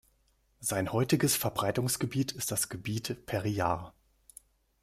[0.61, 3.93] Sein heutiges Verbreitungsgebiet ist das Gebiet Periyar.